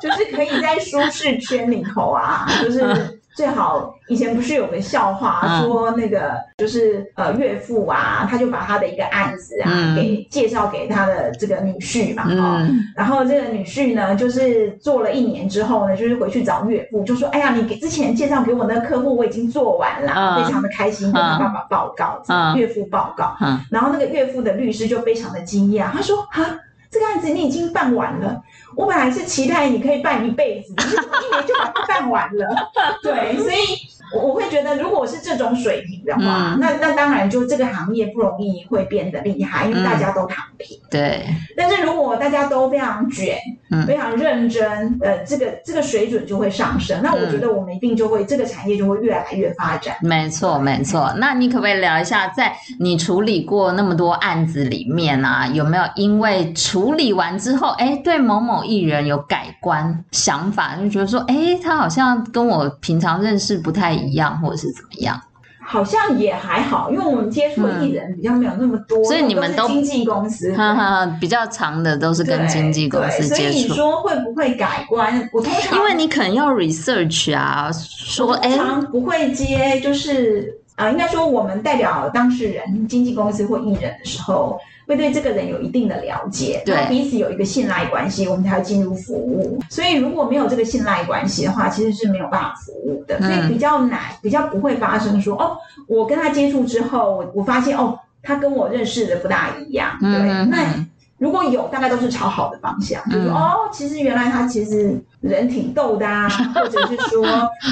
[0.02, 3.20] 就是 就是可以在舒适圈里头啊，就是。
[3.36, 22.22] 最好以前不是有个笑话说那个就是呃岳父啊，他就把他的一个案子啊给介绍给他的这个女婿嘛，哦，然后这个女婿呢就是做了一年之后呢，就是回去找岳父，就说哎呀，你给之前介绍给我那个客户我已经做完了，非常的开心跟他爸爸报告，
[22.56, 23.36] 岳父报告，
[23.70, 26.60] 然后那个岳父的律师就非常的惊讶，他说啊。
[26.94, 28.44] 这个案子你已经办完了，
[28.76, 30.84] 我本来是期待你可以办一辈子，你
[31.26, 33.93] 一年就把它办完了， 对，所以。
[34.14, 40.78] 我我会觉得，如果是这种水平的话，嗯、那那当然就这个行业不容易会变得厉害，因为大家都躺平。
[40.78, 41.26] 嗯、对。
[41.58, 43.38] 但是如果大家都非常卷，
[43.72, 47.00] 嗯、非常认真，呃，这个这个水准就会上升。
[47.02, 49.96] 那我觉得我们一定就会、嗯、这个产业就会越来越发展。
[50.02, 51.12] 没错，没错。
[51.18, 64.03] 那你可不可以聊一下，在你处理过那么多案子里面啊，有没有因为处理完之后，哎，对某某艺人有改观想法，就觉得说，哎，他好像跟我平常认识不太一样。
[64.08, 65.20] 一样，或者是怎么样？
[65.66, 73.36] 好像也还好，因为我们接触的艺人比较没有那么多，嗯、所以你们都经纪公司，哈哈，比较长的都是跟经纪公司接触。
[73.36, 75.30] 所以你说会不会改观？
[75.32, 84.60] 我通常因为你可能要 research 啊，说哎，通常不会接，就是啊、呃，应该说我们代表当事人、经纪公司或艺人的时候。
[84.94, 89.60] 会对这个人有一定的了解，对，彼此有一个信赖关系，我们才会进入服务。
[89.70, 100.88] 所以如果没有这个信赖关系的话，其实是没有办法服务的，所以比较难，比较不会发生说哦，我跟他接触之后，我我发现哦，他跟我认识的不大一样，对，嗯、那。
[101.20, 107.26] 如果有，大概都是朝好的方向，就是哦，其实原来他其实人挺逗的啊， 或者是说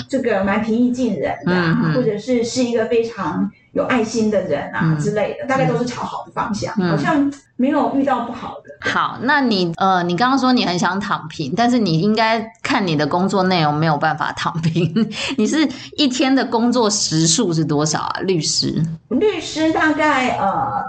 [0.08, 8.90] 这个蛮平易近人的、啊嗯嗯，或者是是一个非常有爱心的人啊、嗯、之类的，大概都是朝好的方向，嗯、好像没有遇到不好的。
[8.90, 14.92] 好，那你呃，你刚刚说你很想躺平，但是你应该看你的工作内容没有办法躺平。
[15.38, 18.20] 你是一天的工作时数是多少啊？
[18.22, 18.84] 律师？
[19.10, 20.84] 律师大概呃。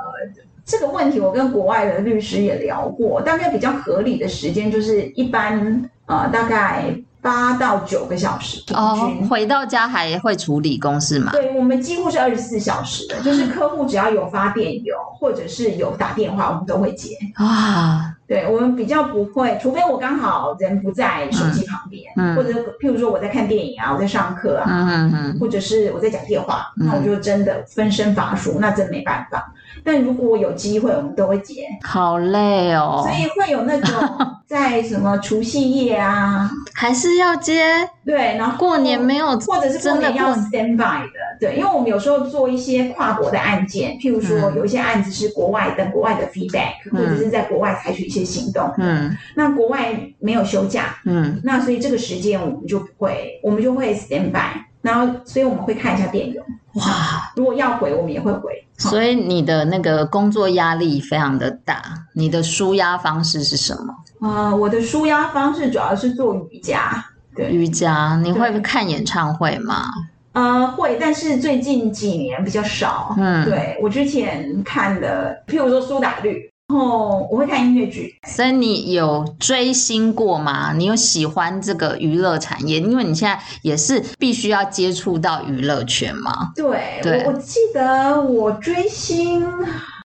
[0.64, 6.85] 这个问题我跟国外的律师也聊过，大概比较合理的时间就是一般呃大概
[7.23, 8.77] 八到九个小时平均。
[8.77, 11.31] 哦，回到家还会处理公事吗？
[11.33, 17.16] 对，我们几乎是二十四小时的，就是客户只要有发电邮或者是有打电话，我们都会接。
[17.37, 22.50] 啊，对，我们比较不会，除非我刚好人不在手机旁边，嗯，或者
[22.81, 29.52] 譬如说我在看电影啊，我在上课啊，嗯嗯嗯，或者是我在讲电话，那我就真的分身乏术，那真没办法。
[29.85, 31.66] 但如果有机会，我们都会接。
[31.83, 37.65] 好累哦，所以会有那种在什么除夕夜啊，还是要接。
[38.05, 41.19] 对，然后过年没有，或者是过年要 stand by 的。
[41.40, 48.71] 对，因为我们有时候做一些跨国的案件，譬如说有一些案子是国外的，国外的 feedback，嗯，或者是在国外采取一些行动。
[48.77, 50.98] 嗯，那国外没有休假。
[51.07, 54.61] 嗯，那所以这个时间我们就不会，我们就会 stand by。
[54.83, 56.42] 然后，所以我们会看一下电邮。
[56.75, 58.53] 哇，如果要回，我们也会回。
[58.77, 61.81] 所以你的那个工作压力非常的大。
[62.15, 63.94] 你的舒压方式是什么？
[64.23, 67.04] 啊、呃，我的舒压方式主要是做瑜伽。
[67.35, 69.87] 对，瑜伽，你会看演唱会吗？
[70.33, 73.14] 呃，会，但是最近几年比较少。
[73.18, 76.50] 嗯，对，我之前看的，譬如说苏打绿。
[76.68, 80.73] 然后我会看音乐剧，所以你有追星过吗？
[80.73, 82.81] 你有喜欢这个娱乐产业？
[82.81, 86.50] 因为你现在也是必须要接触到娱乐圈嘛。
[86.56, 89.44] 对，对，我我记得我追星，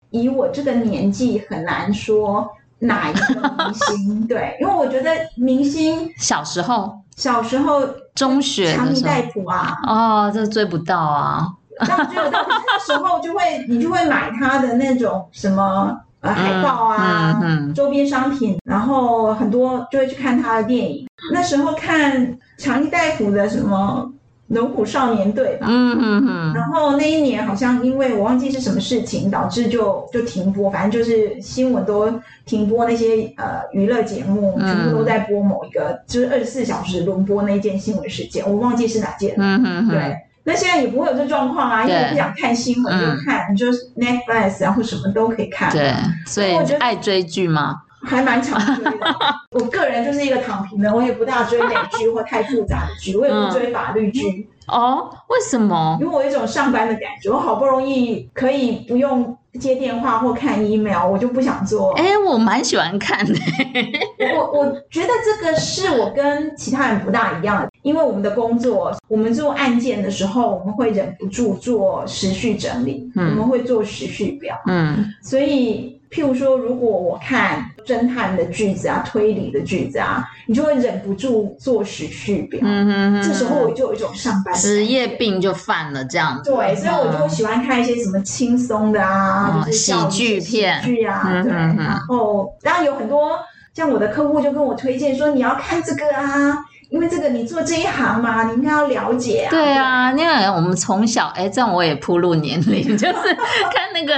[0.10, 2.46] 以我这个年纪很难说
[2.80, 4.28] 哪一个明星。
[4.28, 7.82] 对，因为我觉得明星小时候，小时候
[8.16, 11.48] 中学强尼戴普啊，哦，这追不到啊。
[11.80, 15.98] 那追得到，那时候就会 你就会买他的那种什么。
[16.20, 21.08] 呃，海报啊，嗯嗯、周边商品，然后很多就会去看他的电影。
[21.32, 24.04] 那时候看强尼戴普的什么
[24.48, 26.54] 《龙虎少年队》吧，嗯嗯嗯。
[26.54, 32.14] 然后那一年好像因为我忘记是什么事情，导致就就停播，反正就是新闻都
[32.46, 39.46] 停播，那些呃娱乐节目全部都在播某一个，嗯、就是二十四小时轮播那件新闻事件，我忘记是哪件了。
[39.46, 40.16] 嗯嗯对。
[40.44, 45.70] 那现在也不会有这状况啊，因为我不想看新闻就看，嗯、就是 Netflix 然后什么都可以看。
[45.74, 45.94] 对，
[46.26, 47.82] 所以我觉得爱追剧吗？
[48.04, 49.16] 还蛮常追的。
[49.52, 54.48] 我个人就是一个躺平的，我也不大追美剧或太复杂的剧，我也不追法律剧。
[54.70, 55.98] 嗯、哦，为什么？
[56.02, 61.94] 因为我有一种上班的感觉，我好不容易可以不用接电话或看 email，我就不想做。
[61.94, 63.34] 哎、欸，我蛮喜欢看的。
[64.36, 67.70] 我我觉得这个是我跟其他人不大一样的。
[67.82, 74.60] 因为我们的工作，我们做案件的时候，我们会忍不住做时序整理，嗯、我们会做时序表。
[74.68, 82.60] 嗯，所以譬如说，如果我看侦探的句子啊、推理的句子啊，你就会忍不住做时序表。
[82.64, 86.52] 嗯哼哼，这时候我就有一种上班职业病就犯了这样子。
[86.52, 91.52] 对，所以我就会喜欢看一些什么轻松的啊，嗯、喜剧片、喜剧啊，嗯、对。
[91.54, 93.40] 然后当然有很多
[93.74, 96.58] 像我的客户就跟我推荐说，你要看这个啊。
[96.90, 99.50] 因为这个，你做这一行嘛，你应该要了解啊。
[99.50, 104.14] 对啊，因为我们从小，哎，这样我也铺路年龄，就是看那个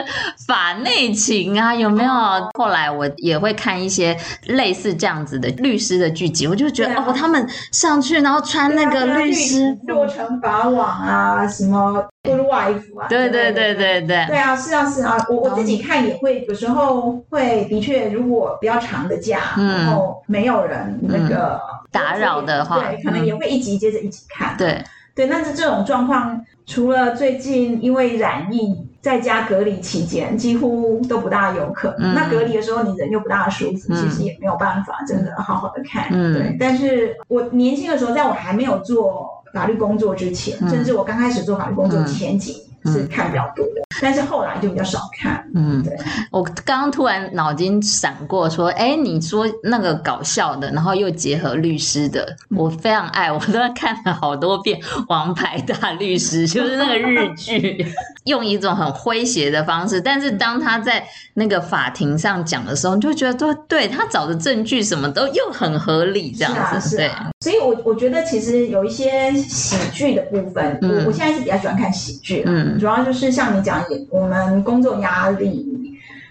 [0.48, 2.12] 法内情啊，有没有？
[2.58, 4.16] 后来我也会看一些
[4.48, 11.94] 类似这样子的律师的剧集，我就觉得、啊、哦，他们上去然后穿那个律师服，做成法网啊，什么
[12.24, 13.08] Good Wife 啊。
[13.10, 14.26] 对对对对对。
[14.28, 21.60] 对啊，是啊是啊，我我自己看也会，有时候会的确，如果比较长的假，嗯、然后没有人那个。
[21.74, 24.56] 嗯打扰的话，对，可能也会一集接着一集看。
[24.58, 24.84] 对，
[25.16, 32.14] 对，但是这种状况，除了最近因为染疫在家隔离期间，几乎都不大有可能。
[32.14, 36.08] 嗯、那隔离的时候，你人又不大舒服，嗯、其实也没有办法真的好好的看。
[36.12, 36.58] 嗯，对。
[36.60, 42.64] 但是我年轻的时候，在我还没有做法律工作之前，嗯、甚至我刚开始做法律工作前几年。
[42.64, 45.44] 嗯是看比较多的，但是后来就比较少看。
[45.54, 45.98] 嗯，对。
[46.32, 57.86] 我刚刚突然脑筋闪过，说，哎，你说那个搞笑的，然后又结合律师的，我非常爱，我都在看了好多遍《王牌大律师》，就是那个日剧，
[58.26, 67.30] 用一种很诙谐的方式，但是当他在那个法庭上讲的时候，你就觉得都，对，他找的证据什么都又很合理，这样子，是啊，是啊。
[67.42, 75.68] 所以我我觉得其实有一些喜剧的部分，我、嗯、我现在是比较喜欢看喜剧，嗯，主要就是像你讲的，我们工作压力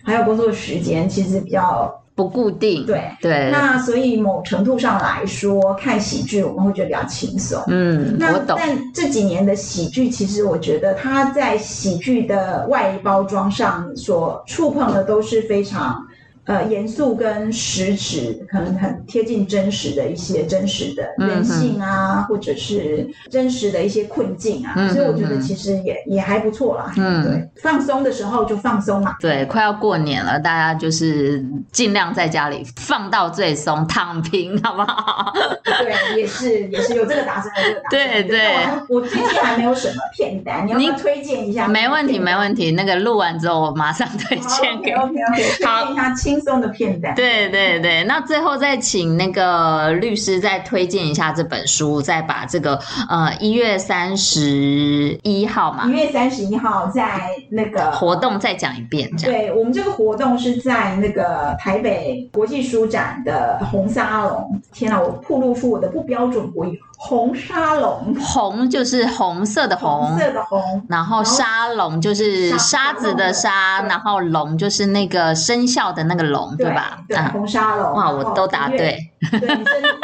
[0.02, 2.86] 还有工作时间其实比较不固定。
[2.86, 3.50] 对对。
[3.52, 7.62] 那所以某程度上来说，看喜剧我们会觉得比较轻松。
[7.66, 8.56] 嗯，那我懂。
[8.58, 16.07] 但这几年的喜剧，其实我觉得它在喜剧的外包装上所触碰的都是非常。
[16.48, 26.90] 呃，严肃跟实质可能很贴近真实的一些真实的人性啊，嗯、或者是真实的一些困境啊，嗯、所以我觉得其实也也还不错啦。
[26.96, 29.14] 嗯，对，放松的时候就放松嘛。
[29.20, 35.32] 对，快要过年了，大家就是尽量在家里放到最松，躺平，好不好？
[35.64, 37.90] 对，也是也是有这个打算，有这个打算。
[37.90, 38.50] 对对，
[38.88, 41.68] 我最近还没有什么片单， 你要要推荐一下？
[41.68, 42.70] 没问题，没问题。
[42.70, 44.92] 那个录完之后，我马上推荐给。
[44.92, 47.14] OK OK，好，推荐一下轻松的片段。
[47.14, 52.78] 对对对，那最后再请那个律师再推荐一下这本书，再把这个
[53.08, 59.10] 呃一月三十一号嘛，一月三十一号在那个活动再讲一遍。
[59.16, 64.60] 对，我们这个活动是在那个台北国际书展的红沙龙。
[64.72, 66.80] 天哪，我暴露出我的不标准国语。
[67.00, 76.98] 红沙龙，红就是红色的红，红色的红，然后沙龙就是沙子的沙，然后龙就是那个生肖的那个龙，对吧？
[77.08, 77.92] 对，红沙龙。
[77.92, 78.98] 哇，我都答对。
[79.30, 79.97] 对，真的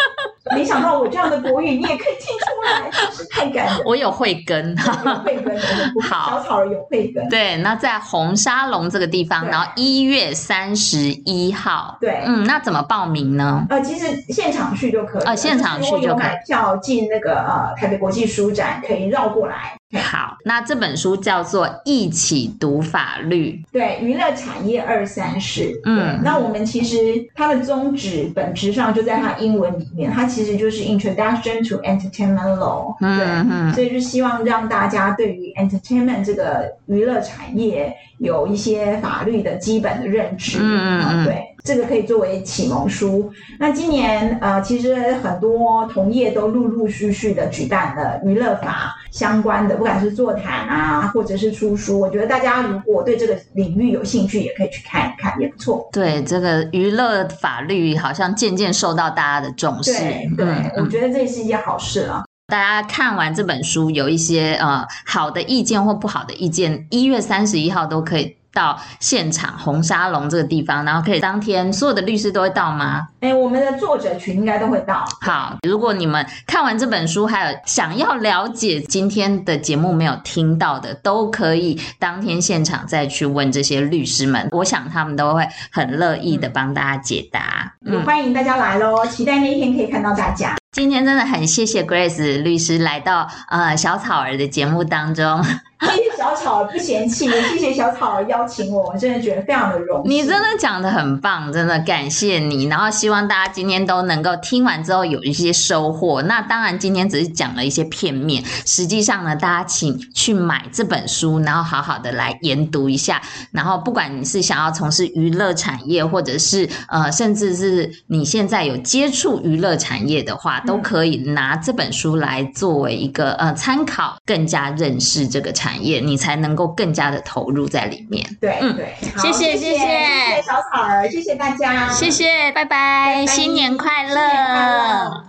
[0.55, 3.83] 没想到我这样的国语你也可以听出来，真是太感人。
[3.85, 5.59] 我有慧根，有慧根，
[6.03, 7.29] 好，小草儿有慧根。
[7.29, 13.67] 对，那在红沙龙这个地方，然后一月三十一号，对，嗯，那怎么报名呢？
[13.71, 16.75] 呃，其实现场去就可以，呃，现场去就可以买票。
[16.85, 19.77] 进那个呃台北国际书展可以绕过来。
[20.01, 25.81] 好，那这本书叫做《一起读法律》，对，娱乐产业二三事。
[25.85, 26.99] 嗯，那我们其实
[27.35, 32.97] 它的宗旨本质上就在它英文里面，它其实就是 Introduction to Entertainment Law。
[33.01, 40.59] 嗯，对，嗯，所以就希望让大家对于 Entertainment 这个娱乐产业有一些法律的基本的认知。
[40.61, 41.54] 嗯嗯，对。
[41.65, 43.33] 这个可以作为启蒙书。
[43.59, 51.99] 那今年呃，其实很多同业都陆陆续续的举办了娱乐法相关的，不管是座谈啊，或者是出书。
[51.99, 55.89] 我觉得大家如果对这个领域有兴趣，也可以去看一看，也不错。
[55.91, 59.91] 对，这个娱乐法律好像渐渐受到大家的重视。
[59.91, 62.25] 对，对嗯、我觉得这是一件好事了。
[62.49, 68.37] 大家看完这本书，有一些呃好的意见或不好的意见，一月三十一号都可以。
[68.55, 73.09] 到现场红沙龙这个地方，然后可以当天所有的律师都会到吗？
[73.21, 75.05] 哎，我们的作者群应该都会到。
[75.21, 87.75] 好，如果你们看完这本书，还有想要了解今天的节目没有听到的，都可以当天现场再去问这些律师们，我想他们都会很乐意的帮大家解答。
[87.85, 90.57] 嗯，欢迎大家来喽，期待那一天可以看到大家。
[90.75, 95.41] 今天真的很谢谢 Grace 律师来到呃小草儿的节目当中，
[95.81, 100.11] 谢谢小草儿不嫌弃，谢谢小草儿邀请我，我真的觉得非常的荣幸。
[100.11, 102.65] 你真的讲的很棒，真的感谢你。
[102.65, 106.23] 然后希望大家今天都能够听完之后有一些收获。
[106.23, 113.23] 那当然今天只是讲了一些片面，实际上呢，大家请去买这本书，然后好好的来研读一下。
[113.53, 120.63] 然后不管你是想要从事娱乐产业，或者是呃，甚至是你现在有接触娱乐产业的话。
[120.67, 128.25] 都可以拿这本书来作为一个呃参考，更加认识这个产业，你才能够更加的投入在里面。
[128.41, 135.23] 对，嗯，对，谢谢，谢谢，谢谢小草儿，谢谢大家，谢谢，拜拜，拜拜，新年快乐。